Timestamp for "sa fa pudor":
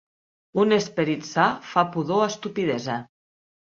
1.33-2.27